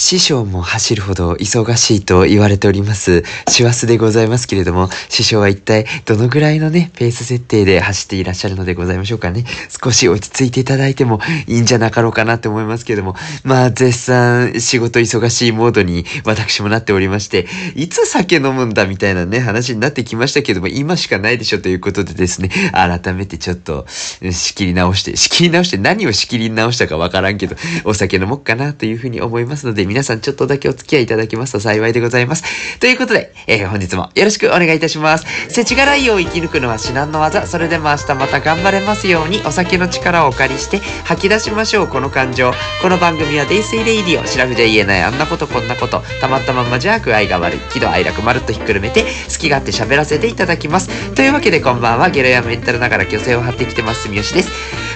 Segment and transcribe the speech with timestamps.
[0.00, 9.44] 師匠も走るほど忙しいと言われております、師走でございますけれども、師匠は一体どのぐらいのね、ペース設定で走っていらっしゃるのでございましょうかね。
[9.68, 27.54] 少し落ち着いていただいてもいいんじゃなかろうかなって思いますけれども、まあ、絶賛仕事忙しいモードに私もなっておりまして、いつ酒飲むんだみたいなね、話になってきましたけども、今しかないでしょということでですね、改めてちょっと仕切り直して、仕切り直して何を仕切り直したかわからんけど、
[27.84, 32.78] お酒飲もうかなというふうに思いますので、皆さんちょっとだけお付き合いいただけますと幸いでございます。
[32.78, 35.26] ということで、えー本日もよろしくお願いいたします。
[35.52, 37.44] 世知辛いを生き抜くのは至難の技。
[37.48, 42.52] それでも明日また頑張れますように、お酒の力をお借りして吐き出しましょう、この感情。
[42.82, 44.24] この番組はデイスイレイディオ。
[44.28, 46.04] シラフじゃ言えないあんなことこんなこと。
[46.20, 47.58] たまったまんまじゃ具合が悪い。
[47.72, 50.88] 喜怒哀楽まるっとひっくるめて、好き勝手喋らせていただきます。
[51.14, 54.50] というわけでこんばんは、ゲロやメンタルながら虚勢を張ってきてます、住吉です。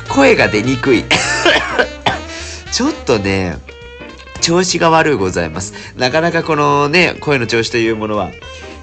[0.08, 1.04] 声が出にくい。
[2.70, 3.56] ちょっとね、
[4.44, 5.72] 調子が悪うございます。
[5.96, 8.30] なかなかこのね、声の調子というものは、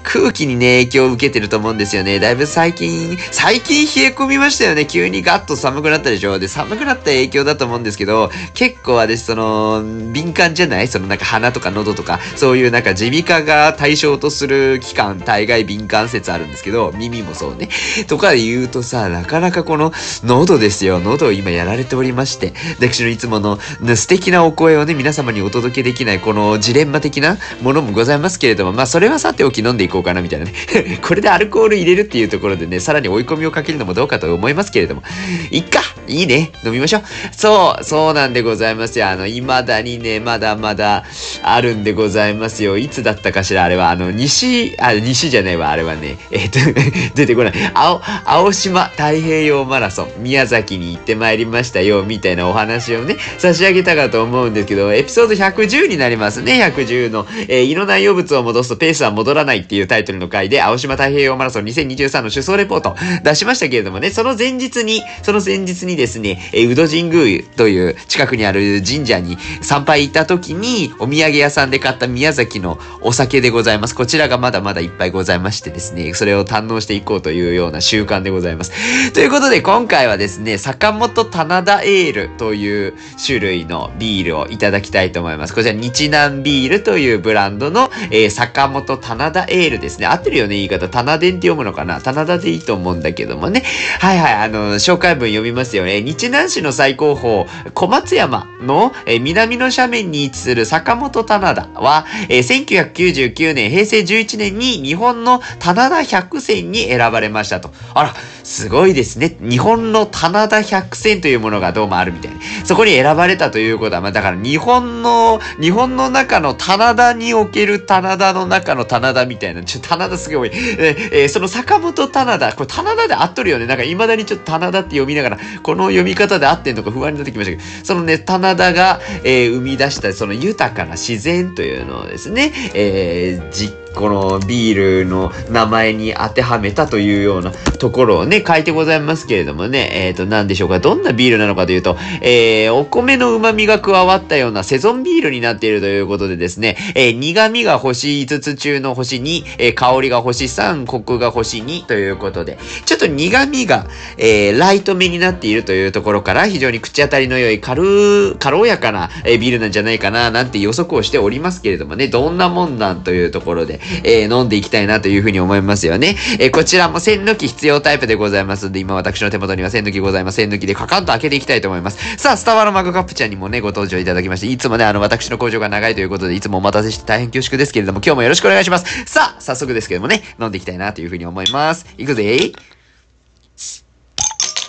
[0.02, 2.18] 空気にね、影響を受けてると思うんですよね。
[2.18, 4.86] だいぶ最近、最近冷え込みましたよね。
[4.86, 6.38] 急にガッと寒くなったでしょ。
[6.38, 10.88] で、寒くなった影響だと思うんですけど、結構私、その、敏感じゃない？
[10.88, 17.68] そのなんか鼻とか喉とか、そういうなんか耳鼻科が対象とする期間、大概敏感説あるんですけど、耳もそうね。
[18.06, 19.92] とかで言うとさ、なかなかこの
[20.24, 21.00] 喉ですよ。
[21.00, 30.52] 喉を今やられておりまして、私のいつものね素敵なお声をね、皆様にお届けできないこのジレンマ的なものもございますけれども、まあそれはさておき飲んでいこうかなみたいなね。
[31.02, 35.02] これでアルコール入れるっていうところでね、さらに追い込みをかけるのもどうかと思いますけれども、
[35.50, 39.08] いっかいいね飲みましょうそう、そうなんでございますよ。
[39.08, 41.04] あの、未だにね、まだまだ
[41.42, 42.78] あるんでございますよ。
[42.78, 46.18] いつだったかしらあれは、あの、西、あ、西じゃないわ、あれはね。
[46.30, 46.58] えっ、と、
[47.14, 47.52] 出てこない。
[47.74, 73.94] 青、青島太平洋マラソン、宮崎に行ってまいりましたよ、みたいなお話をね、差し上げたかと思うんですけど、エピソード110になりますね、110の、えー胃の内容物を戻すとペースは戻らないっていうタイトルの回で、青島太平洋マラソン2023の首相レポート出しましたけれどもね、その前日に、その前日にですね、えー、宇戸神宮という近くにある神社に参拝行った時に、お土産屋さんで買った宮崎のお酒でございます。
[73.94, 79.12] こちらがまだまだいっぱいございましてですね、それを堪能していこうというような習慣でございます。
[79.12, 85.54] ということで、今回はですね、坂本棚田エールという種類のビールをいただきたいと思います。
[85.54, 90.06] こちら、日南ビールというブランドの、えー坂本棚田エールですね。
[90.06, 90.88] 合ってるよね、言い方。
[90.88, 92.00] 棚田って読むのかな？
[92.00, 93.62] 棚田でいいと思うんだけどもね。
[94.00, 96.00] はいはい、あの、紹介文読みますよね。
[96.00, 107.70] 日南市の最高峰、小松山の、南の斜面に位置する坂本棚田は、1999年、平成11年に日本の棚田100選に選ばれましたと。
[107.94, 109.36] あら、すごいですね。
[109.40, 112.38] 日本の棚田100選というものがどうもあるみたいな。
[112.64, 119.61] そこに選ばれたということは、まあだから日本の、日本の中の棚田における棚田の中の棚田みたいな。
[119.64, 120.50] ちょ棚田すごい。
[120.52, 123.66] えーえーその坂本棚田、これ棚田で合っとるよね。
[123.66, 140.78] なんか未だにちょっと棚田って読みながら、この読み方で合ってんのか不安になってきましたけど、そのね、棚田が、えー生み出したその豊かな自然というのをですね、えーじこのビールの名前に当てはめたというようなところをね、書いてございますけれどもね、えっ、と、何でしょうか。
[140.78, 153.86] どんなビールなのかというと、えーお米の旨味が加わったようなセゾンビールになっているということでですね、えー苦味が星5つ中の星2、えー香りが星3、コクが星2ということで、ちょっと苦味が、
[154.18, 166.16] えーライト目になっているというところから、非常に口当たりの良い軽、軽やかな、えービールなんじゃないかな、なんて予測をしておりますけれどもね、どんなもんなんというところで、えー飲んでいきたいなというふうに思いますよね。
[166.38, 170.36] えーこちらも栓抜き必要タイプでございますので、今私の手元には栓抜きございます。
[170.36, 172.16] 栓抜きでカカンと開けていきたいと思います。
[172.16, 179.04] さあ、スタバのマグカップちゃんにもね、ご登場いただきまして、いつもね、あの、私の工場が長いということで、いつもお待たせして大変恐縮ですけれども、今日もよろしくお願いします。
[179.06, 181.86] さあ、早速ですけどもね、飲んでいきたいなというふうに思います。
[181.98, 182.52] いくぜ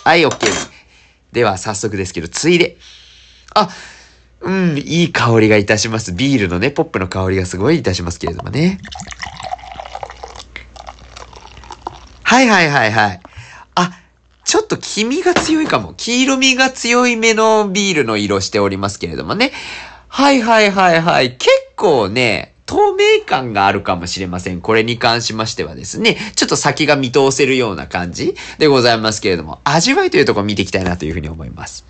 [0.04, 0.46] はい、OK。
[1.32, 2.76] では、早速ですけど、ついで。
[3.54, 3.68] あ、
[4.44, 6.12] うん、いい香りがいたします。
[6.12, 8.78] ビールのね、ポップの香りがすごいいたしますけれどもね。
[12.22, 13.20] はいはいはいはい。
[13.74, 13.92] あ、
[14.44, 15.94] ちょっと黄身が強いかも。
[15.94, 19.52] 黄色みが強いめのビールの色しておりますけれどもね。
[20.08, 21.36] はいはいはいはい。
[21.38, 24.60] 結構ね、透明感があるかもしれません。
[24.60, 31.86] これに関しましてはですね、ちょっと先が見通せるような感じでございますけれども、味わいというところ見ていきたいなというふうに思います。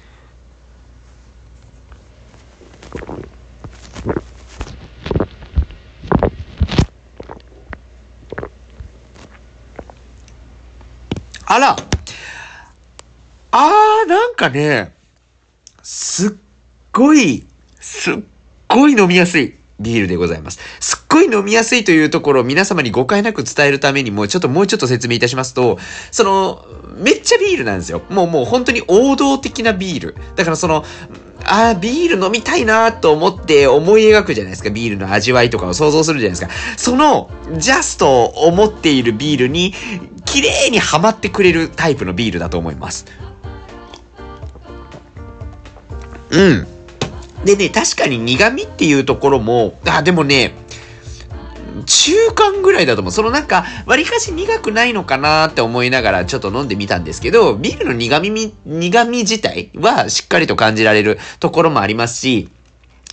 [11.47, 11.77] あら
[13.51, 14.95] あー、なんかね、
[15.83, 16.31] すっ
[16.93, 17.47] ごい、
[17.79, 18.19] すっ
[18.69, 19.55] ごい飲みやすい。
[19.81, 20.61] ビールでございます。
[20.81, 25.79] すっごい飲みやすいというところを皆様に誤解なく伝えるためにも、ちょっともうちょっと説明いたしますと、
[26.11, 26.65] その、
[26.97, 28.03] めっちゃビールなんですよ。
[28.09, 30.17] もうもう本当に王道的なビール。
[30.37, 30.85] だからその、
[31.45, 34.71] ああ、ビール飲みたいなと思って思い描くじゃないですか。
[34.71, 36.79] ビールの味わいとかを想像するじゃないですか。
[36.79, 39.75] その、ジャストを思っているビールに、
[40.35, 43.07] 綺麗にはまってくれるタイプのビールだと思います。
[46.31, 46.67] うん。
[47.45, 50.55] でね、確かに苦味っていうところも、あ、でもね、
[51.87, 53.13] 中間ぐらいだと思う。
[53.13, 62.49] そのなんか、割かし苦くないのかなって思いながらちょっと飲んでみたんですけど、ビールの苦味、苦味自体はしっかりと感じられるところもありますし、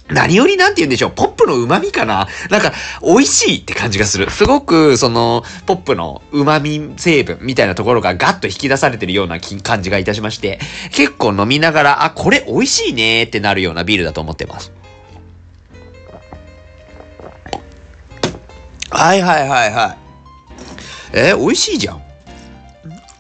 [0.10, 4.30] 何よりなんて言うんでしょう、ポップの旨味かななんか、美味しいって感じがする。
[4.30, 10.60] すごく、その、ポップの旨味成分みたいなところがガッと引き出されてるような感じがいたしまして、
[10.92, 14.74] 結構飲みながら、あ、これ美味しいねってなるようなビールだと思ってます。
[18.90, 19.98] はいはいはいはい。
[21.14, 22.11] えー、美味しいじゃん。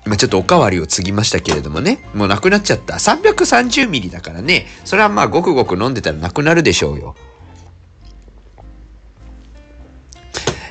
[0.06, 2.03] まあ、ちょっとおかわりを継ぎましたけれどもね。
[2.13, 2.95] もうなくなっちゃった。
[2.95, 4.65] 330ミリだからね。
[4.83, 7.15] それはまあごくごく飲んでたらなくなるでしょうよ。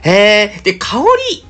[0.03, 0.99] へえ、で、香
[1.31, 1.47] り。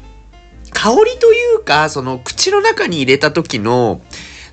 [0.73, 4.01] 香りというか、その口の中に入れた時の、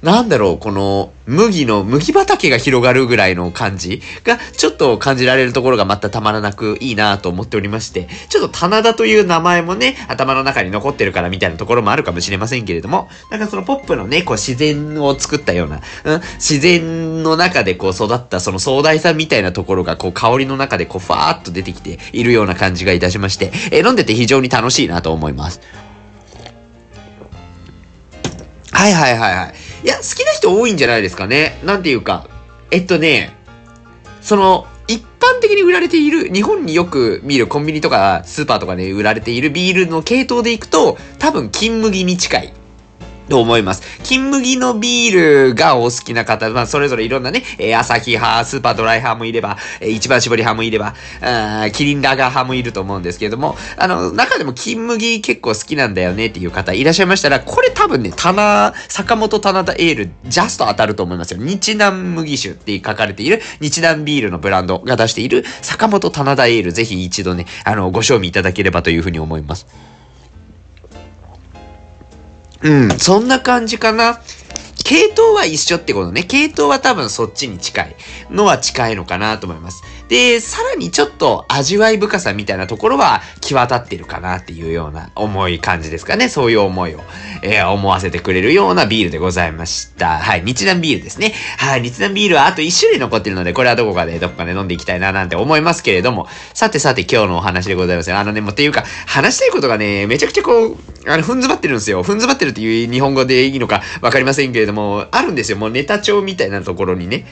[0.01, 25.59] なんだろう、この、麦の、麦畑が広がるぐらいの感じが、ちょっと感じられるところがまたたまらなくいいなと思っておりまして、ちょっと棚田という名前もね、頭の中に残ってるからみたいなところもあるかもしれませんけれども、なんかそのポップのね、こう自然を作ったような、うん、自然の中でこう育ったその壮大さみたいなところが、こう香りの中でこうファーっと出てきているような感じがいたしまして、えー、飲んでて非常に楽しいなと思います。
[28.71, 29.66] はいはいはいはい。
[29.83, 31.59] いや、好きな人多いんじゃないですかね。
[31.63, 32.27] なんていうか。
[32.71, 33.35] えっとね、
[34.21, 42.53] その、一般的に売られている、日本によく見るコンビニとかスーパーとかで売られているビールの系統でいくと、多分金麦に近い。
[43.29, 43.83] と思います。
[44.03, 61.39] 金麦のビールがお好きな方、まあ、それぞれいろんなね、えー、朝日派、スーパードライ派もいれば、えー、一番搾り派もいれば、あキリンラガー派もいると思うんですけれども、あの、中でも金麦結構好きなんだよねっていう方いらっしゃいましたら、これ多分ね、棚、坂本棚田エール、ジャスト当たると思いますよ。
[61.41, 69.67] 日南麦酒って書かれている、日南ビールのブランドが出している、坂本棚田エール、ぜひ一度ね、あの、ご賞味いただければというふうに思います。
[72.61, 74.21] うん、そんな感じかな。
[74.83, 76.23] 系統は一緒ってことね。
[76.23, 77.95] 系統は多分そっちに近い
[78.29, 79.83] のは近いのかなと思います。
[80.09, 86.29] で、さらにちょっと味わい深さみたいなところは際立ってるかなっていうような重い感じですかね。
[86.29, 87.01] そういう思いを、
[87.43, 90.19] えー、思わせてくれるようなビールでございました。
[90.19, 90.43] はい。
[90.43, 91.33] 日南ビールですね。
[91.57, 91.81] はい。
[91.81, 100.77] 日南ビールはあと1種類残ってるので、これはどこかでどこかで飲んでいきたいななんて思いますけれども、さてさて今日のお話でございますあのね、もうっていうか、話したいことがね、めちゃくちゃこう、
[101.07, 102.03] あの、ふん詰まってるんですよ。
[102.03, 105.57] ふん詰まってるっていう日本語でいいのかわかりませんけれども、あるんですよ。
[105.57, 107.25] もうネタ帳みたいなところにね。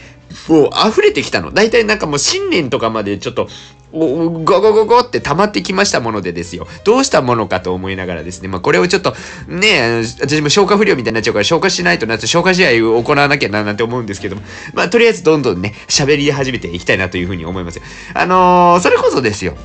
[0.48, 1.52] もう溢れてきたの。
[1.52, 3.48] 大体なんかもう新年とかまでちょっと、
[3.94, 6.68] ゴゴゴゴって溜まってきましたものでですよ。
[6.84, 8.48] どうしたものかと思いながらですね。
[8.48, 9.16] まあこれをちょっと、
[9.48, 14.42] ね、私も消化不良みたいになっちゃうから消化しないとなって消化試合を行わなきゃななんて思うんですけども。
[14.74, 17.82] まあとりあえずどんどんね、喋り始めていきたいなというふうに思います。
[18.14, 19.56] あのー、それこそですよ。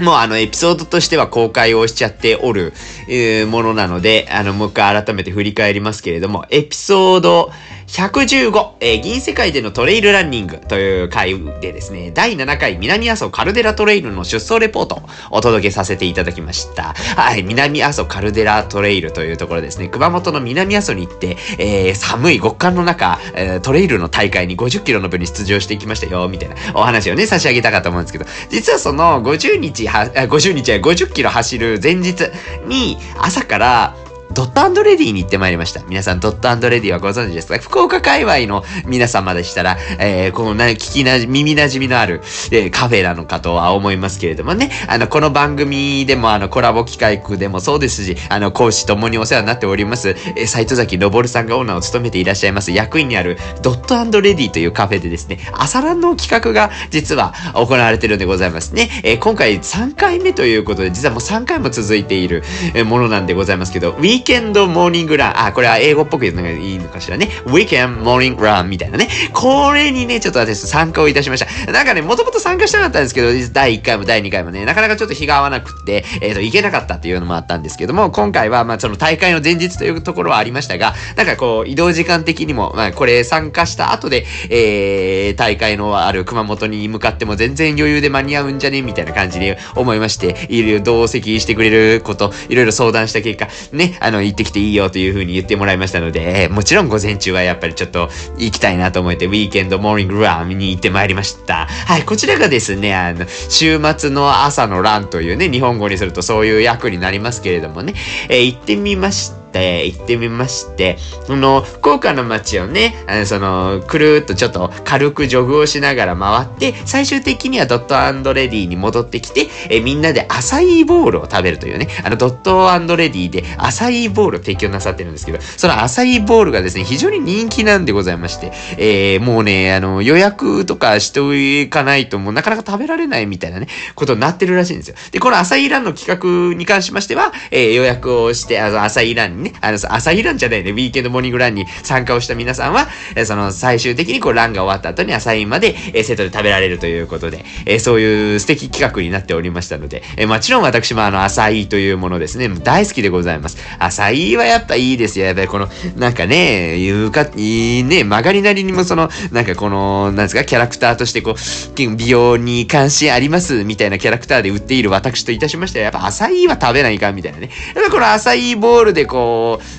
[0.00, 2.72] もうあのエピソードとしては公開をしちゃっておる、
[3.08, 7.52] え、ものなので、あの、もう一回改めて振り返りますけれども、エピソード
[7.86, 16.94] 115、えー、銀世界でのトレイルランニングという回でですね、第7回南阿蘇カルデラトレイルの出走レポートをお届けさせていただきました。
[17.16, 32.30] はい、南阿蘇カルデラトレイルというところですね、熊本の南阿蘇に行って、えー、寒い極寒の中、えー、トレイルの大会に50キロの部に出場していきましたよ、みたいなお話をね、差し上げたかと思うんですけど、実はその50日は、50日は50キロ走る前日
[32.66, 33.96] に朝から
[34.34, 35.82] ドットレディに行ってまいりました。
[35.84, 37.58] 皆さん、ドットレディはご存知ですか？
[37.58, 58.90] 福岡界隈の皆様でしたら、えー、このな、聞きなじ、耳馴染みのある、えー、カフェなのかとは思いますけれどもね、あの、この番組でも、あの、コラボ企画でもそうですし、あの、講師ともにお世話になっております、えー、斎藤崎昇さんがオーナーを務めていらっしゃいます、役員にある、ドットレディというカフェでですね、朝ランの企画が実は行われてるんでございますね。
[59.04, 62.42] えー、今回3回目ということで、実はもう3回も続いている
[62.74, 65.46] えものなんでございますけど、ウィーケンドモーニングラン。
[65.46, 67.28] あ、これは英語っぽく言うのがいいのかしらね。
[67.46, 69.08] ウィーケンモーニングランみたいなね。
[69.32, 71.72] これにね、ちょっと私参加をいたしました。
[71.72, 88.82] なんかね、もともと参加したかったんですけど、第1回も第2回もね、なかなかちょっと日が合わなくて、えっ、ー、と、行けなかったっていうのもあったんですけども、今回は、まあ、その大会の前日というところはありましたが、なんかこう、移動時間的にも、まあ、これ参加した後で、えー、大会のある熊本に向かっても全然余裕で間に合うんじゃね？
[88.82, 101.66] みたいな感じに思いまして、いろいろ同席してくれること、いろいろ相談した結果、ね、あの、の行ってきていいよという風に言ってもらいましたので、えー、もちろん午前中はやっぱりちょっと行きたいなと思って、ウィーケンドモーニングランに行ってまいりました。
[101.66, 107.94] はい、こちらがですね、あの、週末の朝のランというね、日本語にするとそういう役になりますけれどもね、
[108.28, 109.43] えー、行ってみました。
[109.54, 134.96] って行ってみまして、その、福岡の街をね、あのその、くるーっとちょっと軽くジョグをしながら回って、最終的にはドットレディに戻ってきて、えみんなでアサイーボールを食べるというね、あの、ドットレディでアサイーボールを提供なさってるんですけど、そのアサイーボールがですね、非常に人気なんでございまして、えー、もうね、あの、予約とかしておかないともうなかなか食べられないみたいなね、ことになってるらしいんですよ。
[135.12, 153.58] で、このアサイーランの企画に関しましては、えー、予約をして、あの、アサイーランにね、あの、朝日ランじゃないね、ウィーケンドモーニングランに参加をした皆さんは、えその最終的にこうランが終わった後に朝日まで、えセットで食べられるということで、えそういう素敵企画になっておりましたので、えもちろん私もあの、朝日というものですね、大好きでございます。
[153.78, 155.26] 朝日はやっぱいいですよ。
[155.26, 167.50] やっぱりこの、なんかね、いうか、いいね、曲がりなりにもその、なんかこの、なんですか、キャラクターとしてこう、美容に関心ありますみたいなキャラクターで売っている私といたしましては、やっぱ朝日は食べないかみたいなね。
[167.74, 169.33] やっぱこの朝日ボールでこう、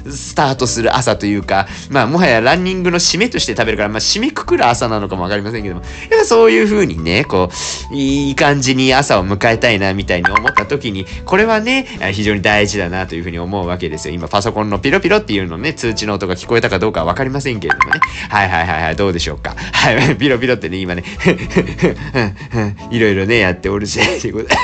[0.09, 7.49] スタートする朝というか、まあ、もはやランニングの締めとして食べるから、まあ、締めくくる朝なのかもわかりませんけども、やそういう風にね、こ
[7.91, 14.13] う、いい感じに朝を迎えたいな、みたいに思った時に、これはね、非常に大事だなという風に思うわけですよ。
[14.13, 17.99] 今、パソコンのピロピロっていうのね、通知の音が聞こえたかどうかはわかりませんけれどもね。
[18.29, 19.55] はいはいはいはい、どうでしょうか。
[19.55, 21.03] はい、 ピロピロってね、今ね、
[22.91, 24.49] いろいろね、やっておるし、ちょっと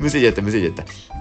[0.00, 1.19] むせちゃった、むせちゃった。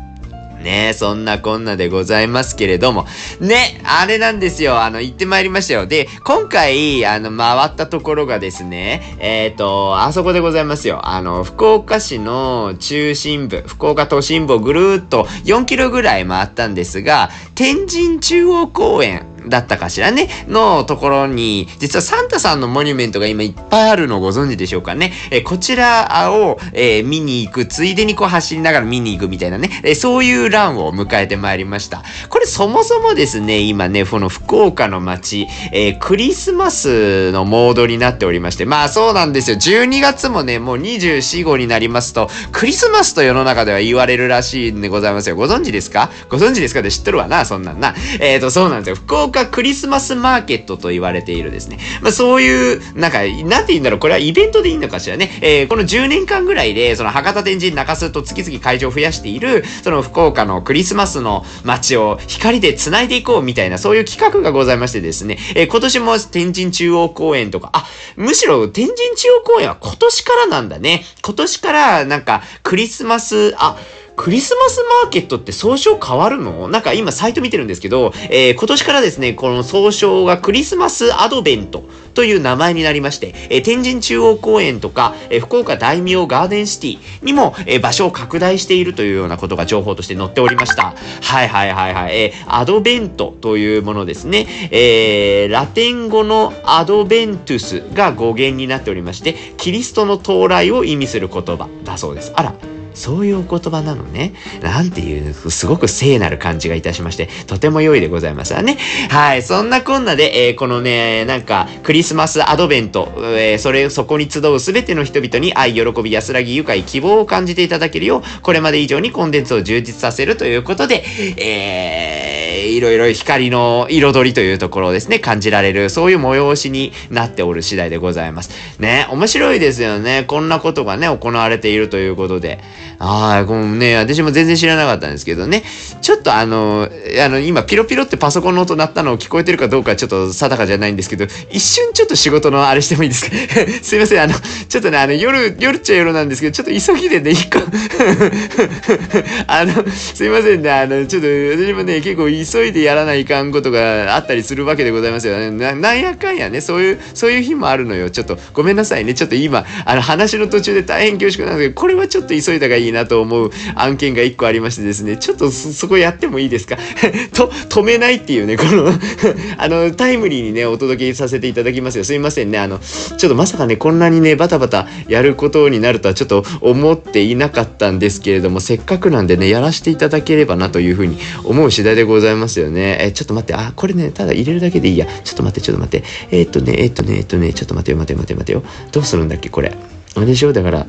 [0.59, 3.05] ねそんなこんなでございますけれども、
[3.39, 5.87] ね、あれなんですよ、あの、行ってまいりましたよ。
[5.87, 11.07] で、今回、あの、回ったところがですね、えっ、ー、と、あそこでございますよ。
[11.07, 25.13] あの、福岡市の中心部、福岡都心部をぐるーっと4キロぐらい回ったんですが、天神中央公園、だったかしらね、のところに、実はサンタさんのモニュメントが今いっぱいあるのをご存知でしょうかね。
[25.31, 32.03] えこちらを、えー、見に行く、ついでにこう走りながら見に行くみたいなね、えそういうランを迎えてまいりました。
[32.29, 39.57] これそもそもですね、今ね、この福岡の街、え、クリスマスのモードになっておりまして、まあそうなんですよ。
[39.57, 45.35] 12月もね、もう24、5になりますと、クリスマスと世の中では言われるらしいんでございますよ。
[45.35, 46.09] ご存知ですか？
[46.29, 46.81] ご存知ですか？
[46.81, 47.95] で知っとるわな、そんなんな。
[48.19, 48.95] えっ、と、そうなんですよ。
[48.95, 51.79] 福岡岡クリスマスマーケットと言われているですね。
[52.01, 55.29] まあそういう、なんか、なんて言うんだろう、これはイベントでいいのかしらね。
[55.41, 65.37] えー、この10年間ぐらいで、その博多天神中洲と月々会場を増やしている、その福岡のクリスマスの街を光で繋いでいこうみたいな、そういう企画がございましてですね。
[65.55, 71.03] えー、今年も天神中央公園とか、あ、むしろ天神中央公園は今年からなんだね。
[71.23, 73.77] 今年から、なんか、クリスマス、あ、
[74.21, 76.67] クリスマスマーケットって総称変わるの？
[76.67, 81.85] なんか今サイト見てるんですけど、えー、今年からですね、この総称がクリスマスアドベント
[82.15, 90.95] という名前になりまして、えー、天神中央公園とか、えー、福岡大名ガーデンシティにも、えー、場所を拡大しているというようなことが情報として載っておりました。
[91.21, 92.21] はいはいはいはい。
[92.21, 94.47] えー、アドベントというものですね。
[94.71, 102.33] えー、ラテン語のアドベントゥスが語源になっておりまして、キリストの到来を意味する言葉だそうです。
[102.35, 102.53] あら。
[102.99, 104.33] そういうお言葉なのね。
[104.61, 108.77] なんていう、すごく聖なる感じがいたしまして、とても良いでございますわね。
[109.09, 109.41] はい。
[109.41, 121.05] そんなこんなで、えー、このね、なんか、クリスマスアドベント、えー、それ、そこに集うすべての人々に愛、喜び、安らぎ、愉快、希望を感じていただけるよう、これまで以上にコンテンツを充実させるということで、
[121.37, 128.51] えー、いろいろ光の彩りというところをですね、感じられる、そういう催しになっておる次第でございます。
[128.79, 130.23] ね、面白いですよね。
[130.27, 132.59] こんなことがね、行われているということで。
[133.01, 135.63] ああ、このね、私も全然知らなかったんですけどね。
[136.01, 136.89] ちょっとあの、
[137.23, 143.31] あの、今、ピロピロってパソコンの音鳴ったのを聞こえてるかどうかちょっと定かじゃないんですけど、一瞬ちょっと仕事のあれしてもいいですか？
[143.81, 144.33] すいません、あの、
[144.67, 147.59] ちょっとね、あの、夜、夜っちゃ夜なんですけど、ちょっと急ぎでね、一個
[149.47, 155.51] あの、すいませんね、あの、ちょっと私もね、結構急急いでやらないかんことがあったりするわけでございますよね。
[155.51, 158.09] なんやかんやね、そういう、そういう日もあるのよ。
[158.09, 159.13] ちょっとごめんなさいね。
[159.13, 166.77] ちょっと今、あの話の途中で大変恐縮なんですけど、これはちょっと急いだがいいなと思う案件が1個ありましてですね、ちょっとそこやってもいいですか？
[167.33, 168.91] と、止めないっていうね、この
[169.57, 172.03] あの、タイムリーにね、お届けさせていただきますよ。
[172.03, 172.57] すいませんね。
[172.57, 182.97] あの、ちょっとまさかね、こんなにね、バタバタやることになるとはちょっと思っていなかったんですけれども、せっかくなんでね、やらせていただければなというふうに思う次第でございますざいますよね。
[183.01, 185.05] え、ちょっと待って、あ、これね、ただ入れるだけでいいや。
[185.23, 186.07] ちょっと待って、ちょっと待って。
[186.31, 188.63] えー、っとね、えー、っとね、えー、っとね、ちょっと待てよ、待てよ、待てよ、待てよ。
[188.91, 189.75] どうするんだっけ、これ。
[190.15, 190.53] あれでしょ？
[190.53, 190.87] だから、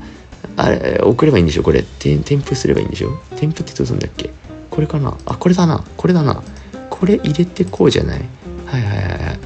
[0.57, 1.63] あれ、送ればいいんでしょ？
[1.63, 1.83] これ。
[1.99, 3.19] 添付すればいいんでしょ？
[3.37, 4.31] 添付ってどうするんだっけ？
[4.71, 5.17] これかな？
[5.27, 5.85] あ、これだな。
[5.97, 6.43] これだな。
[6.89, 8.21] これ入れてこうじゃない？
[8.67, 9.39] はいはいはいはい。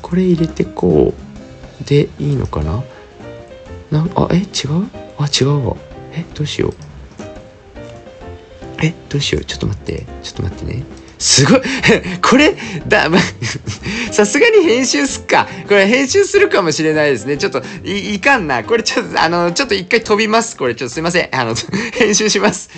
[0.00, 1.14] これ入れてこ
[1.80, 2.82] うでいいのかな？
[3.90, 4.44] なあ、え違う？
[5.18, 5.76] あ、違うわ。
[6.12, 6.74] えどうしよう？
[8.82, 9.44] えどうしよう？
[9.44, 10.04] ちょっと待って。
[10.22, 10.82] ちょっと待ってね。
[11.18, 11.62] すごい
[12.20, 12.56] これ、
[12.88, 13.08] だ、
[14.10, 15.46] さすがに編集すっか。
[15.68, 17.36] これ編集するかもしれないですね。
[17.36, 18.64] ちょっと、い、いかんな。
[18.64, 20.56] これちょっと、あの、ちょっと一回飛びます。
[20.56, 21.28] これちょっとすいません。
[21.30, 21.54] あの、
[21.94, 22.70] 編集します。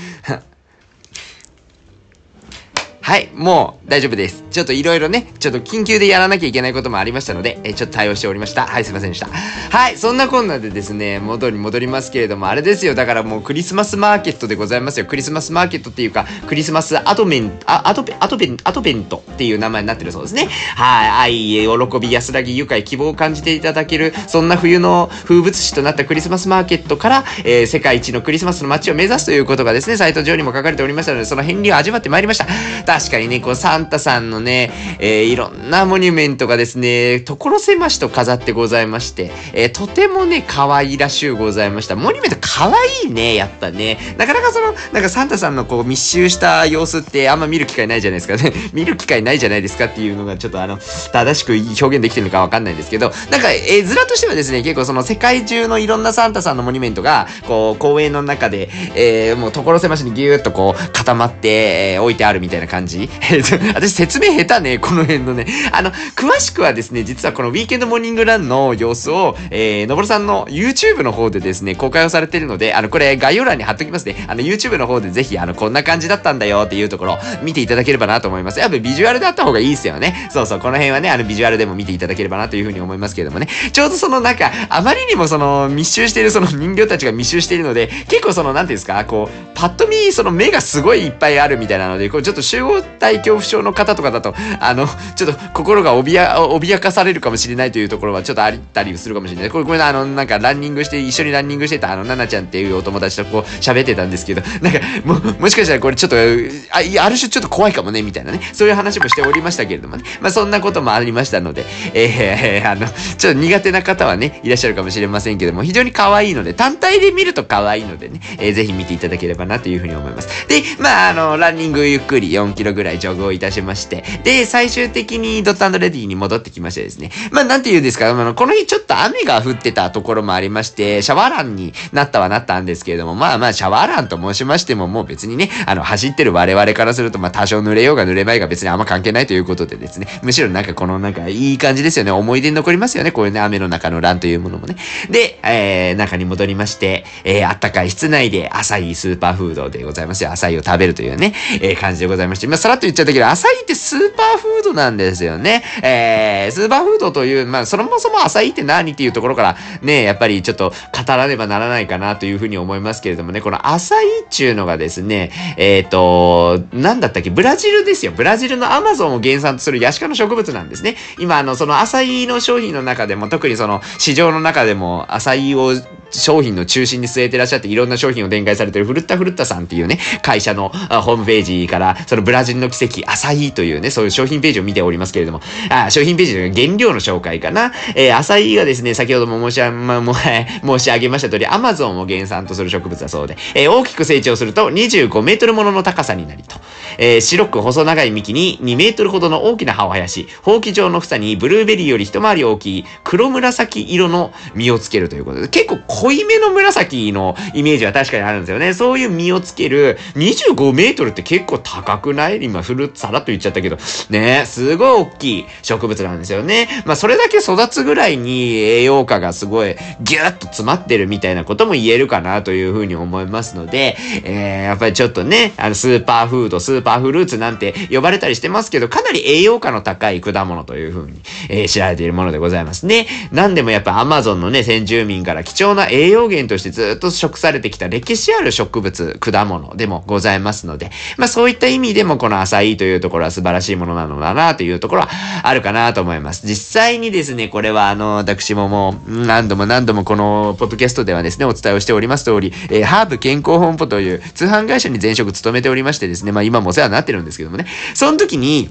[3.04, 4.44] はい、もう大丈夫です。
[4.50, 8.66] ちょっといろいろね、ちょっと緊急でやらなきゃいけないこともありましたので、えちょっと対応しておりました。
[8.66, 9.26] はい、すいませんでした。
[9.26, 15.04] はい、そんなこんなでですね、元に戻りますけれども、あれですよ、だからもうクリスマスマーケットでございますよ。
[15.04, 20.48] クリスマスマーケットっていうか、クリスマスアドメン、あ、アドベ、アドベン、アドベントっていう名前になってるそうですね。
[20.74, 32.93] はい、愛、喜び、安らぎ、愉快、希望を感じていただける、そんな冬の風物詩となったクリスマスマーケットから、えー、世界一のクリスマスの街を目指すということがですね、サイト上にも書かれておりましたので、その片鱗を味わってまいりました。
[32.94, 34.70] 確かにね、こう、サンタさんのね、
[35.00, 41.96] えー、いろんなモニュメントがですね、所狭しと飾ってございまして、えー、とてもね、可愛らしゅうございました。
[41.96, 43.98] モニュメント可愛いね、やっぱね。
[44.16, 48.52] なかなかその、なんかサンタさんのこう密集した様子ってあんま見る機会ないじゃないですかね。
[48.72, 50.78] 見る機会ないじゃないですかっていうのがちょっとあの、
[51.12, 62.83] 正しく表現できてるのかわかんないんですけど、なんか絵面としてはですね、結構その世界中のいろんなサンタさんのモニュメントが、こう、公園の中で、えー、もう所狭しにぎゅーっとこう、固まって、えー、置いてあるみたいな感じ。
[62.84, 63.08] 感じ？
[63.74, 65.46] 私説明下手ね、この辺のね。
[65.72, 74.24] あの、詳しくはですね、実はこのウィーケンドモーニングランの様子を、えー、のぼるさんの YouTube の方でですね、公開をされているので、あの、これ概要欄に貼っときますね。
[74.28, 78.60] あの、YouTube の方でぜひ、あの、こんな感じだったんだよっていうところ、見ていただければなと思います。
[78.60, 80.28] やっぱビジュアルであった方がいいですよね。
[80.30, 83.48] そうそう、この辺はね、あの、ビジュアルでも見ていただければなというふうに思いますけれどもね。
[83.72, 96.14] ちょうどそのなんか、あまりにもその、密集しているその人形たちが密集しているので、結構その、なんていうんですか、こう、パッと見、その目がすごいいっぱいあるみたいなので、こう、ちょっと集合体恐怖症の方とかだと、あの、ちょっと心が脅
[96.56, 99.50] 脅かされるかもしれないというところはちょっとあったりするかもしれない。
[99.50, 108.40] これ、これあの、なんかランニングして、一緒にランニングしてたあの、ナナちゃんっていうお友達とこう喋ってたんですけど、 なんか、も、もしかしたらこれちょっと、あ、ある種ちょっと怖いかもね、みたいなね。
[108.52, 110.04] そういう話もしておりましたけれどもね。
[110.20, 112.86] まあそんなこともありましたので、えー、あの、
[113.18, 120.28] ちょっと苦手な方はね、いらっしゃるかもしれませんけども、非常に可愛いので、単体で見ると可愛いのでね、えー、ぜひ見ていただければなというふうに思います。
[120.48, 127.10] で、まああの、ランニングゆっくり4キロぐらいジョグをいたしまして、で、最終的にドットレディに戻ってきましてですね。
[127.30, 142.10] まあなんて言うんですか、あの、この日ちょっと雨が降ってたところもありまして、シャワーランになったはなったんですけれども、まあまあシャワーランと申しましても、もう別にね、あの、走ってる我々からすると、まあ多少濡れようが濡れまいが別にあんま関係ないということでですね、むしろなんかこのなんかいい感じですよね。
[142.10, 143.12] 思い出に残りますよね。
[143.12, 144.76] こういうね、雨の中のランというものもね。
[145.10, 150.32] で、えー、中に戻りまして、えー、あったかい室内でアサイスーパーフードでございますよ。
[150.32, 155.64] アサイを食べるというね、えー、感じでございまして、まあさらっと言っちゃったけど、アサイってスーパーフードなんですよね。
[155.82, 160.76] えー、スーパーフードという、まあ、そもそもアサイって何っていうところから、ね、やっぱりちょっと語
[161.08, 168.12] らねばならないかなというふうに思いますけれどもね、このアサイっていうのがですね、えっ、ー、と、なんだったっけ、ブラジルですよ。
[168.12, 170.96] ブラジルのアマゾンを原産とするヤシ科の植物なんですね。
[171.18, 175.72] 今、あの、そのアサイの商品の中でも、特にその市場の中でも、アサイを
[176.20, 187.72] 商品の中心に据えてらっしゃっていろんな商品を展開されてるフルッタフルッタさんっていうね、会社のホームページから、そのブラジルの奇跡、アサイというね、そういう商品ページを見ておりますけれども、あ商品ページの原料の紹介かな。
[187.94, 196.56] えー、アサイがですね、先ほども申し,、ま、申し上げました通り、アマゾンを原産とする植物だそうで、えー、大きく成長すると25メートルものの高さになりと、
[196.98, 208.74] えー、白く細長い幹に2メートルほどの大きな葉を生やし、ほうき状の房にブルーベリーより一回り大きい黒紫色の実をつけるということで、結構濃いめの紫のイメージは確かにあるんですよね。
[208.74, 212.44] そういう実をつける25メートルって結構高くない？
[212.44, 213.78] 今、フルーツさらっと言っちゃったけど、
[214.10, 216.68] ね、すごい大きい植物なんですよね。
[216.84, 233.06] まあ、それだけ育つぐらいに栄養価がすごいギュッと詰まってるみたいなことも言えるかなというふうに思いますので、えー、やっぱりちょっとね、あの、スーパーフード、スーパーフルーツなんて呼ばれたりしてますけど、かなり栄養価の高い果物というふうに、えー、知られているものでございますね。
[233.32, 245.08] なんでもやっぱアマゾンのね、先住民から貴重な栄養源としてずっと食されてきた歴史ある植物、果物でもございますので、まあそういった意味でもこの浅いというところは素晴らしいものなのだなというところは
[245.42, 246.46] あるかなと思います。
[246.46, 258.70] 実際にですね、これはあの、私ももう何度も何度もこのポッドキャストではですね、お伝えをしております通り、えー、ハーブ健康本舗という通販会社に前職勤めておりましてですね、まあ今もお世話になってるんですけどもね、その時に、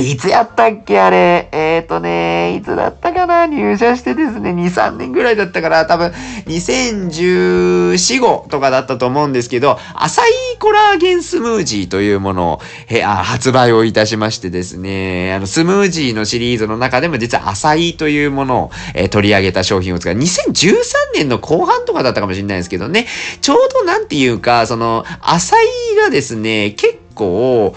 [0.00, 1.48] いつやったっけあれ？
[1.52, 3.46] えっ、ー、とね、いつだったかな？
[3.46, 6.12] 入社してですね、2、3年ぐらいだったから、多分、
[6.46, 20.14] 2014、5とかだったと思うんですけど、アサイコラーゲンスムージーというものを、えあ発売をいたしましてですね、あの、スムージーのシリーズの中でも実はアサイというものを、え、取り上げた商品を使う。
[20.14, 20.74] 2013
[21.14, 23.06] 年の後半とかだったかもしれないですけどね、
[23.40, 25.66] ちょうどなんていうか、その、アサイ
[26.02, 27.74] がですね、結構、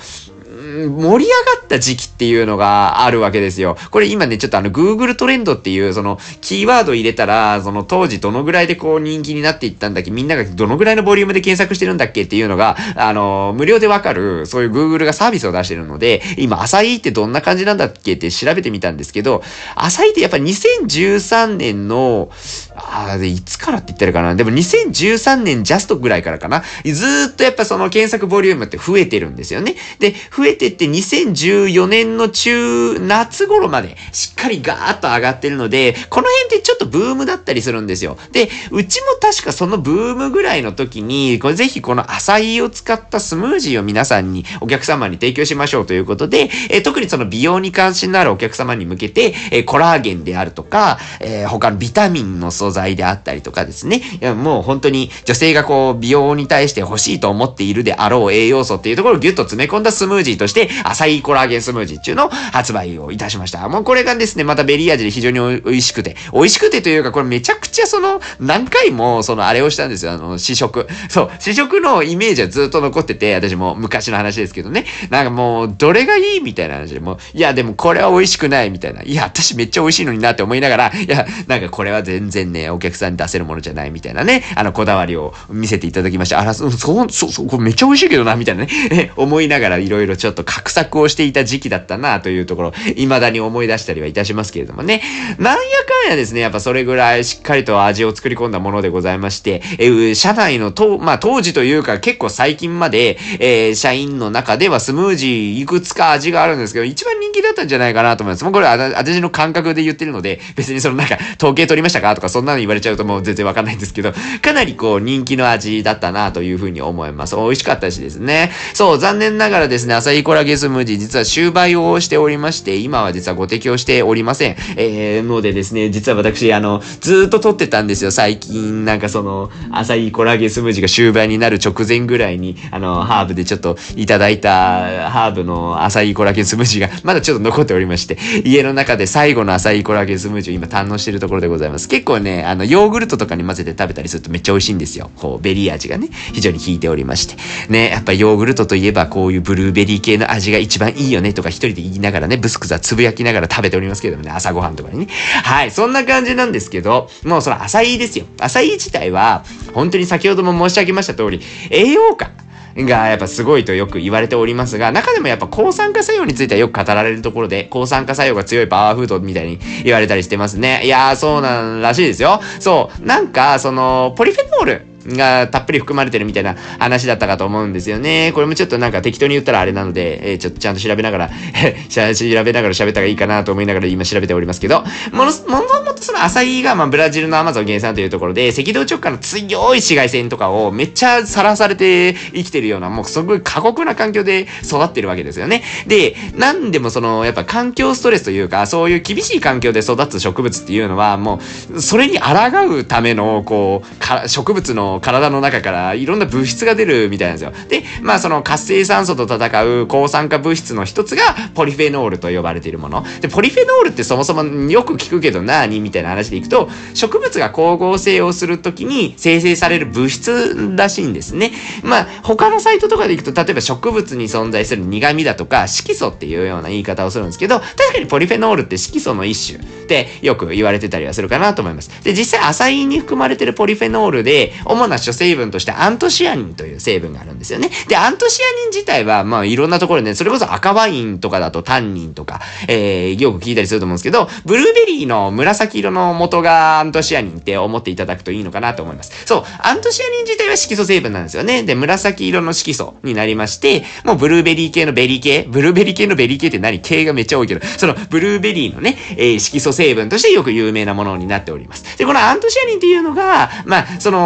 [0.74, 3.78] 盛り上がった時期っていうのがあるわけですよ。
[3.92, 19.44] これ今ね、ちょっとあの Google トレンドっていうそのキーワード入れたら、その当時どのぐらいでこう人気になっていったんだっけ、みんながどのぐらいのボリュームで検索してるんだっけっていうのが、あの、無料でわかる、そういう Google がサービスを出してるので、今、アサイってどんな感じなんだっけって調べてみたんですけど、
[19.76, 22.30] アサイってやっぱ2013年の、
[22.76, 24.36] ああ、いつからって言ってるかな。
[24.36, 26.64] でも2013年ジャストぐらいからかな。
[26.84, 29.76] ずーっとやっぱその検索ボリュームって増えてるんですよね。
[30.00, 38.18] で、増えてって2014年の中、夏頃までしっかりガーッと上がってるので、この辺ってちょっとブームだったりするんですよ。
[38.32, 54.02] で、うちも確かそのブームぐらいの時に、これぜひこのアサイを使ったスムージーを皆さんに、お客様に提供しましょうということで、えー、特にその美容に関心のあるお客様に向けて、えー、コラーゲンであるとか、えー、他のビタミンの素材であったりとかですね。
[54.36, 60.53] もう本当に女性がこう美容に対して欲しいと思っているであろう栄養素っていうところをギュッと詰め込んだスムージーとして、
[60.84, 63.68] アサイコラーゲンスムージーっていうのを発売をいたしました。
[63.70, 70.14] もうこれがですね、またベリー味で非常に美味しくて、美味しくてというかこれめちゃくちゃその何回もそのあれをしたんですよ。
[70.14, 70.88] あの試食。
[71.10, 74.86] そう、試食のイメージはずっと残ってて、私も昔の話ですけどね。
[75.10, 79.04] なんかもうどれがいいみたいな話でもいやでもこれは美味しくないみたいな。
[79.04, 86.40] いや、私めっちゃ美味しいのになって思いながら、いや、なんかこれは全然ね、お客さんに出せるものじゃないみたいなね、あの、こだわりを見せていただきました。
[86.40, 95.02] あら、そう、そう、そ、これめっちゃ美味しいけどな、みたいなね、 思いながらいろいろちょっと画策をしていた時期だったな、というところ、未だに思い出したりはいたしますけれどもね。
[95.38, 108.44] なんやかんやですね、やっぱそれぐらいしっかりと味を作り込んだものでございまして、えー、社内のと、まあ、当時というか結構最近まで、えー、社員の中ではスムージーいくつか味があるんですけど、一番人気だったんじゃないかなと思います。
[108.44, 112.16] もうこれ私の感覚で言ってるので、別にそのなんか、統計取りましたか？
[112.16, 117.36] とかそんなの言われちゃうともう全然わかんないんですけど、かなりこう人気の味だったなというふうに思います。
[117.36, 118.52] 美味しかったしですね。
[118.74, 124.56] そう、残念ながらですね、アサイコラゲスムージー実は終売をしておりまして、今は実はご提供しておりません。
[124.78, 128.10] えー、のでですね、実は私、あの、ずっと撮ってたんですよ。
[128.10, 141.88] 最近、なんかその、アサイコラゲスムージーが終売になる直前ぐらいに、あの、ハーブでちょっといただいたハーブのアサイコラーゲンスムージーがまだちょっと残っておりまして、家の中で最後のアサイコラーゲンスムージーを今堪能しているところでございます。
[141.88, 145.12] 結構ね、あの、ヨーグルトとかに混ぜて食べたりするとめっちゃ美味しいんですよ。
[145.16, 147.36] こう、ベリー味がね、非常に効いておりまして。
[147.70, 155.08] ね、やっぱヨーグルトといえばこういうブルーベリー系の味が一番いいよねとか一人で言いながらね、ブスクザつぶやきながら食べておりますけどもね、朝ごはんとかにね。
[155.44, 158.26] はい、そんな感じなんですけど、もうそのアサイですよ。
[158.40, 162.32] アサイ自体は、本当に先ほども申し上げました通り、栄養価。
[162.76, 170.82] がやっぱすごいとよく言われておりますが、中でもやっぱ抗酸化作用についてはよく語られるところで、抗酸化作用が強いパワーフードみたいに言われたりしてますね。
[170.84, 172.42] いやー、そうなんらしいですよ。
[172.60, 173.06] そう。
[173.06, 174.93] なんか、その、ポリフェノール。
[175.08, 178.32] がたっぷり含まれてるみたいな話だったかと思うんですよね。
[178.34, 181.30] これもちょっとなんか適当に言ったらあれなので、えー、ちょっとちゃんと調べながら
[181.90, 182.02] 調
[182.44, 195.64] べながら喋った方がいいかなと思いながら今調べておりますけど、もの、もともとそのアサイがまあブラジルのアマゾン原産というところで、赤道直下の強い紫外線とかをめっちゃさらされて生きてるような、もうすごい過酷な環境で育ってるわけですよね。
[195.88, 201.40] で、なんでもその、やっぱ環境ストレスというか、そういう厳しい環境で育つ植物っていうのは、も
[201.74, 207.54] う、それに抗うための、こう、か植物の体の中からいろんな物質が出るみたいなんですよ。
[207.70, 213.06] で、まあその活性酸素と戦う抗酸化物質の一つがポリフェノールと呼ばれているもの。
[213.22, 221.52] で、ポリフェノールってそもそもよく聞くけど何みたいな話でいくと、植物が光合成をするときに生成される物質らしいんですね。
[221.84, 231.92] まあ他のサイトとかでいくと、例えば植物に存在する苦味だとか色素っていうような言い方をするんですけど、確かにポリフェノールって色素の一種ってよく言われてたりはするかなと思います。
[232.04, 237.70] で、実際アサインに含まれてるポリフェノールで、主な主成分としてアントシアニンという成分があるんですよね。
[237.88, 249.12] で、アントシアニン自体は、まあいろんなところでね、それこそ赤ワインとかだとタンニンとか、えー、よく聞いたりすると思うんですけど、ブルーベリーの紫色の元がアントシアニンって思っていただくといいのかなと思います。
[249.26, 251.64] そう、アントシアニン自体は色素成分なんですよね。
[251.64, 256.80] で、紫色の色素になりまして、もうブルーベリー系のベリー系、ブルーベリー系のベリー系って何？
[256.80, 261.98] 系がめっちゃ多いけど、そのブルーベリーのね、えー、色素成分としてよく有名なものになっております。
[261.98, 264.24] で、このアントシアニンっていうのが、まあ、その、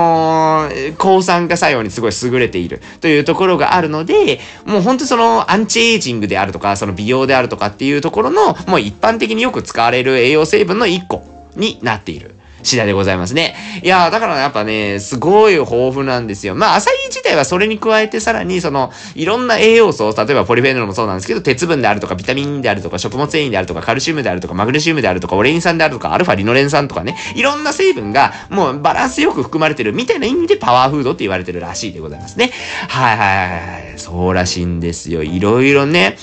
[0.98, 11.24] 抗酸化作用にすごい優れているというところがあるので、もう本当そのアンチエイジングであるとか、その美容であるとかっていうところの、もう一般的によく使われる栄養成分の1個
[11.56, 12.37] になっている。
[12.68, 13.56] 次第でございますね。
[13.84, 16.56] いやだからやっぱね、すごい豊富なんですよ。
[16.56, 32.52] まあ、アサイ自体はそれに加えてさらに、その、いろんな栄養素を、例えばポリフェノールもそうなんですけど、鉄分であるとか、ビタミンであるとか、食物繊維であるとか、カルシウムであるとか、マグネシウムであるとか、オレイン酸であるとか、アルファリノレン酸とかね、いろんな成分が、もうバランスよく含まれてるみたいな意味でパワーフードって言われてるらしいでございますね。
[32.88, 33.50] はいはいはい
[33.90, 34.00] はい。
[34.00, 35.24] そうらしいんですよ。
[35.24, 36.18] いろいろね、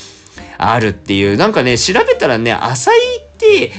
[0.59, 1.37] あるっていう。
[1.37, 2.94] なんかね、調べたらね、アサイ、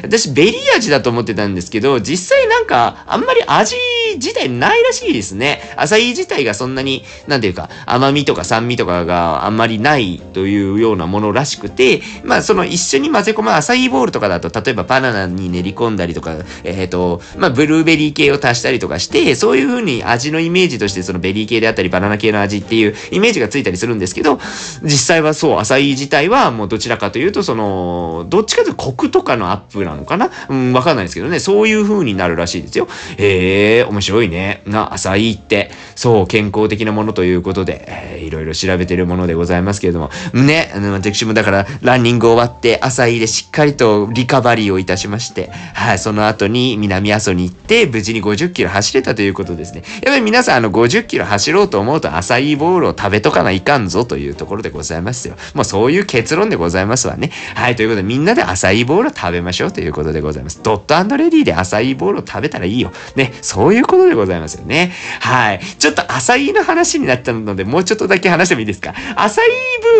[0.03, 3.75] 私ベリー味だと思ってたんですけど、実際なんかあんまり味
[4.15, 5.61] 自体ないらしいですね。
[5.77, 24.39] アサイ自体がそんなに、なんていうか、甘みとか酸味とかがあんまりないというようなものらしくて、まあその一緒に混ぜ込むアサイボールとかだと、例えばバナナに練り込んだりとか、えっ、ー、と、まあブルーベリー系を足したりとかして、そういう風に味のイメージとしてそのベリー系であったりバナナ系の味っていうイメージがついたりするんですけど、
[24.83, 30.29] 実際はそう、アサイ自体はもうどちらかというと、その、どっちかというとコクとかのアップなのかな？
[30.49, 31.39] うん、わかんないですけどね。
[31.39, 32.87] そういう風になるらしいですよ。
[33.17, 34.61] へえ、面白いね。
[34.65, 40.09] な、浅いって、そう、健康的なものということで、えー、いろいろ調べてるものでございますけれども。
[40.33, 49.83] ね、あの、私もだから、ランニング終わって、浅いでしっかりとリカバリーをいたしまして、はい、その後に南阿蘇に行って、無事に50キロ走れたということですね。
[50.03, 55.35] やっぱり皆さん、あの、50キロ走ろうと思うと、浅いボールを食べとかないかんぞというところでございますよ。
[55.53, 57.31] もうそういう結論でございますわね。
[57.55, 60.61] はい、ということで、みんなで浅いボールを食べまましょうということでございます。
[60.61, 62.91] ドットレディで浅いボールを食べたらいいよ。
[63.15, 64.91] ね、そういうことでございますよね。
[65.21, 65.59] はい。
[65.79, 68.93] ちょっと浅いの話になったので、もうちょっとだけ話してもいいですか？
[69.15, 69.49] 浅い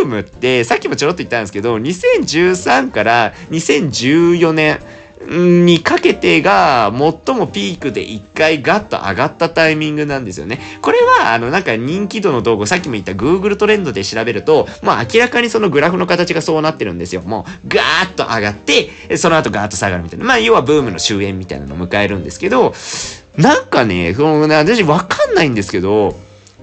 [0.01, 4.79] ブームって、さっきもちょろっと言ったんですけど、2013から2014年、
[5.21, 10.59] にかけてが最もピークで一回ガッと上がったタイミングなんですよね。
[10.81, 17.21] これは、あの、なんか人気度の動画、さっきも言った Google トレンドで調べると、もう明らかにそのグラフの形がそうなってるんですよ。
[17.21, 20.25] もうガーッと上がって、その後ガーッと下がるみたいな。
[20.25, 22.73] まあ、要はブームの終焉みたいなのを迎えるんですけど、
[23.37, 26.15] なんかね、そのね、私わかんないんですけど、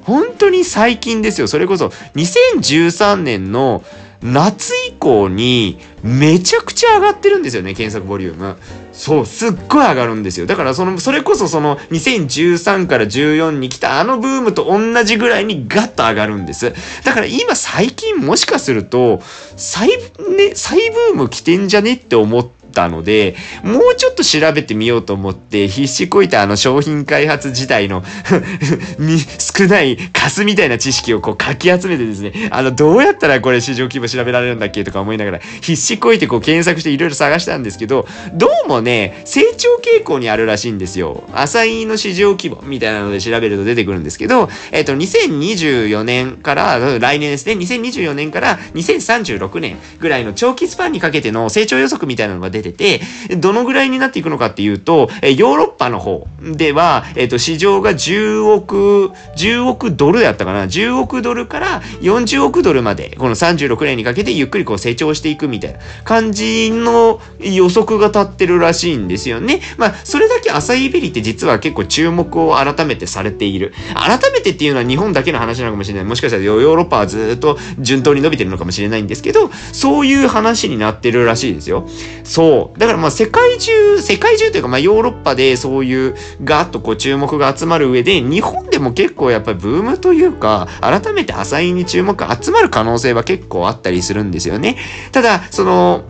[0.05, 1.49] 本当に最近ですよ。
[1.49, 1.87] それこそ
[2.17, 3.85] 2013年の
[4.23, 8.57] 夏以降にめちゃくちゃ上がってるんですよね、検索ボリューム。
[8.93, 10.47] そう、すっごい上がるんですよ。
[10.47, 16.73] だからその、それこそその2013から14に来たあのブームと同じぐらいにガッと上がるんです。
[17.05, 19.23] だから今最近もしかすると、
[19.57, 20.79] 再、ね、再
[21.13, 28.03] ブーム来てんじゃねって思って、ったので、もうちょっと調べてみようと思って、必死こいたあの商品開発自体の
[29.39, 41.25] 少ないカスみたいな知識をこうかき集めてですね、あの、どうやったらこれ市場規模調べられるんだっけとか思いながら、必死こいてこう検索していろいろ探したんですけど、どうもね、成長傾向にあるらしいんですよ。
[41.35, 53.01] アサイの市場規模みたいなので調べると出てくるんですけど、えっ、と、2024年から、来年ですね、2024年から2036年ぐらいの長期スパンにかけての成長予測みたいなのが出てて、
[53.39, 69.61] どのぐらいになっていくのかっていうと、えヨーロッパの方では、えっ、と、市場が10億、10億ドルだったかな ?10 億ドルから40億ドルまで、この36年にかけてゆっくりこう成長していくみたいな感じの予測が立ってるらしいんですよね。
[69.79, 73.73] まあ、それだけアサイベリって実は結構注目を改めてされている。
[73.95, 76.05] 改めてっていうのは日本だけの話なのかもしれない。
[76.05, 81.89] もしかしたらヨーロッパはずっと順当に伸びてるのかもしれないんですけど、そういう話になってるらしいですよ。
[82.25, 82.52] そう。
[82.77, 94.77] だからまあ世界中、世界中というかまあヨーロッパでそういうガーッとこう注目が集まる上で、日本でも結構やっぱりブームというか、改めてアサインに注目が集まる可能性は結構あったりするんですよね。
[95.13, 96.05] ただ、その、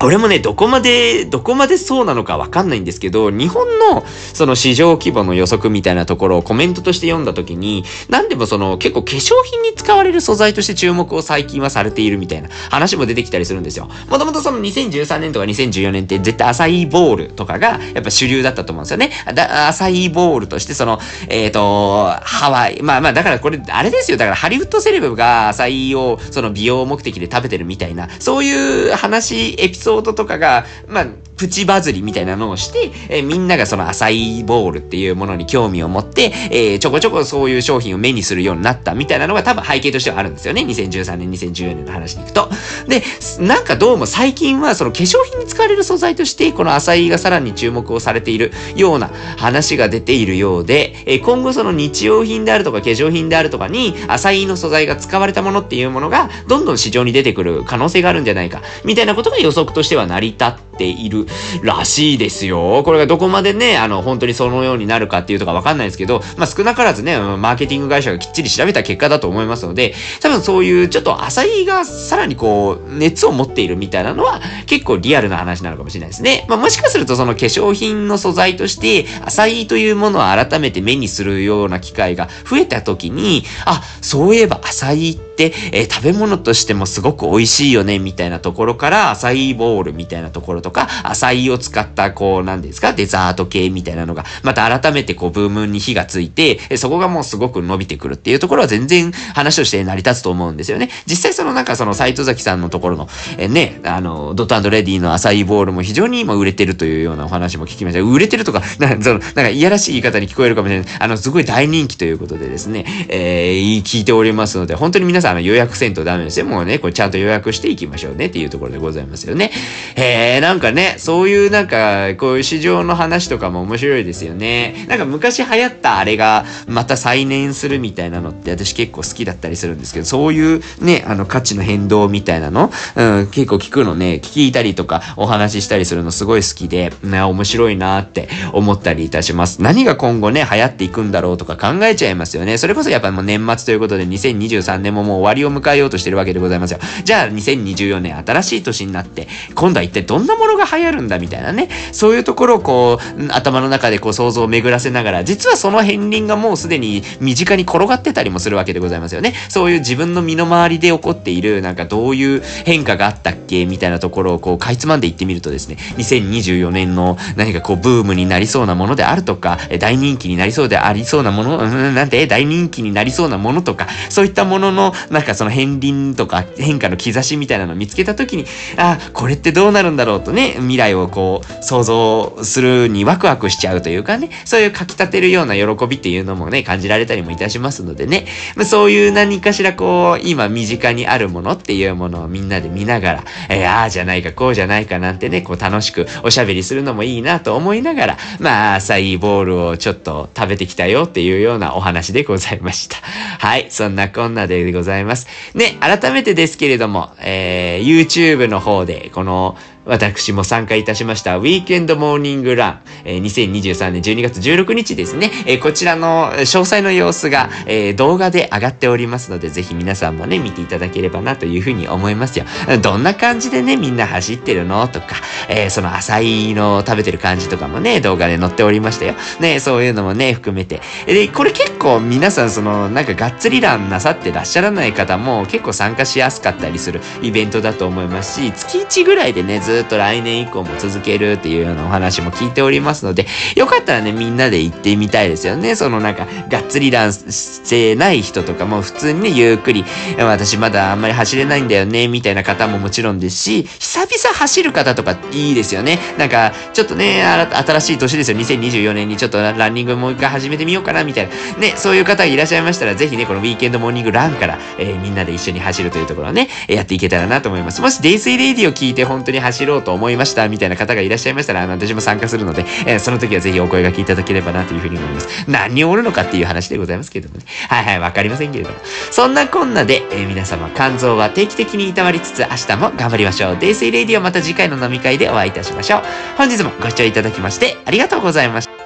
[0.00, 13.88] 俺もね、どこまで、どこまでそうなのかわかんないんですけど、日本のその市場規模の予測みたいなところをコメントとして読んだ時に、何でもその結構化粧品に使われる素材として注目を最近はされているみたいな話も出てきたりするんですよ。
[14.08, 19.10] もともとその2013年とか2014年って絶対アサイーボールとかがやっぱ主流だったと思うんですよね。
[19.34, 24.16] だアサイーボールとしてその、えっ、ー、と、ハワイ、まあまあだからこれ、あれですよ。
[24.16, 31.06] だからハリウッドセレブがアサイーをその美容目的で食べてるみたいな、そういう話、エピソードとかが、まあ、
[31.38, 40.62] プチバズりみたいなのをして、えー、みんながその浅いボールっていうものに興味を持って、えー、ちょこちょこそういう商品を目にするようになったみたいなのが多分背景としてはあるんですよね。
[40.62, 42.48] 2013年、2014年の話に行くと。
[42.88, 43.02] で、
[43.40, 61.27] なんかどうも最近はその化粧品に使われる素材として、この浅いがさらに注目をされているような話が出ているようで、えー、今後その日用品であるとか化粧品であるとかに浅いの素材が使われたものっていうものがどんどん市場に出てくる可能性があるんじゃないか、みたいなことが予測としては成り立っている
[61.62, 62.82] らしいですよ。
[62.84, 76.46] これがどこまでね、あの、本当にそのようになるかっていうとかわかんないですけど、まあ、少なからずね、マーケティング会社がきっちり調べた結果だと思いますので、多分そういうちょっと浅いがさらにこう、熱を持っているみたいなのは結構リアルな話なのかもしれないですね。
[76.48, 100.90] まあ、もしかするとその化粧品の素材として、浅いというものを改めて目にするような機会が増えた時に、あ、そういえば浅いって、えー、食べ物としてもすごく美味しいよね、みたいなところから、浅いボールみたいなところとか、浅いを使った、こう、なんですか、デザート系みたいなのが、また改めてこう、ブームに火がついて、そこがもうすごく伸びてくるっていうところは全然話として成り立つと思うんですよね。
[101.06, 108.02] 実際そのなんかその斎藤崎さんのところの、えね、あの、ドットレディの浅いボールも非常に今売れてるというようなお話も聞きました。
[108.02, 110.88] 売れてるとか、なそのなんかいやらしい言い方に聞こえるかもしれない。
[110.98, 116.46] あの、すごい大人気ということでですね、えー、聞いておりますので、本当に皆さんあの予約せんとダメですよ。
[116.46, 119.50] もうね、これちゃんと予約していきましょうねっていうところでございますよね。
[119.96, 124.86] え、なんかね、そういうなんか、こういう市場の話とかも面白いですよね。
[124.88, 139.62] なんか昔流行ったあれがまた再燃するみたいなのって私結構好きだったりするんですけど、そういうね、あの価値の変動みたいなの、うん、結構聞くのね、聞いたりとかお話ししたりするのすごい好きで、ね、面白いなって思ったりいたします。
[139.62, 142.58] 何が今後ね、流行っていくんだろうとか考えちゃいますよね。
[142.58, 146.78] それこそやっぱもう年末ということで2023年ももう終わりを迎えようとしてるわけでございますよ。
[147.04, 159.34] じゃあ2024年新しい年になって、今度は一体どんなものが流行るんだみたいなね、そういうところをこう、頭の中でこう想像を巡らせながら、実はその片鱗がもうすでに身近に転がってたりもするわけでございますよね。
[159.48, 178.44] そういう自分の身の回りで起こっている、なんかどういう変化があったっけみたいなところをこう、かいつまんでいってみるとですね、2024年の何かこう、ブームになりそうなものであるとか、大人気になりそうでありそうなもの、なんて大人気になりそうなものとか、そういったものの、なんかその片鱗とか変化の兆しみたいなのを見つけたときに、
[178.76, 202.96] あ、これってどうなるんだろうとね、未来をこう、想像するにワクワクしちゃうというかね、そういう書き立てるような喜びっていうのもね、感じられたりもいたしますのでね、まあ、そういう何かしらこう、今身近にあるものっていうものをみんなで見ながら、えー、ああじゃないか、こうじゃないかなんてね、こう楽しくおしゃべりするのもいいなと思いながら、まあ、浅いボールをちょっと食べてきたよっていうようなお話でございました。
[203.38, 204.97] はい、そんなこんなでございます。
[205.04, 205.26] ます。
[205.54, 209.56] ね、改めてですけれども、えー、YouTube の方で、この、
[209.88, 222.44] 私も参加いたしました、ウィークエンドモーニングラン、えー、2023年12月16日ですね、えー、こちらの詳細の様子が、えー、動画で上がっておりますので、ぜひ皆さんもね、見ていただければなというふうに思いますよ。
[222.82, 225.16] どんな感じでね、みんな走ってるのとか、
[225.48, 229.14] えー、その浅いの食べてる感じとかもね、動画で載っておりましたよ。
[229.40, 230.82] ね、そういうのもね、含めて。
[231.06, 245.74] で、これ結構皆さんその、なんかがっつりランなさってらっしゃらない方も結構参加しやすかったりするイベントだと思いますし、月1ぐらいでね、ずっと来年以降も続けるっていうようなお話も聞いておりますので、よかったらね、みんなで行ってみたいですよね。
[245.74, 249.84] そのなんか、がっつりランしてない人とかも普通にね、ゆっくり、
[250.18, 255.98] 私まだあんまり走れないんだよね、みたいな方ももちろんですし、久々走る方とかいいですよね。
[256.18, 258.38] なんか、ちょっとね、新しい年ですよ。
[258.38, 261.58] 2024年にちょっとランニングもう一回始めてみようかな、みたいな。
[261.58, 267.80] ね、そういう方がいらっしゃいましたら、ぜひね、このウィーケンドモーニングランから、えー、みんなで一緒に走るというところをね、やっていけたらなと思います。
[267.80, 275.28] もし、デイスイレイディを聞いて本当に走るろうと思いました、みたいな方がいらっしゃいましたら、あの、私も参加するので、えー、その時はぜひお声掛けいただければなというふうに思います。
[275.46, 277.44] 何人おるのかっていう話でございますけれどもね。
[277.68, 278.76] はいはい、わかりませんけれども。
[279.10, 283.56] そんなこんなで、えー、皆様、肝臓は定期的にいたわりつつ、明日も頑張りましょう。
[283.60, 286.02] デイスイレディオまた次回の飲み会でお会いいたしましょう。
[286.36, 288.77] 本日もご視聴いただきまして、ありがとうございました。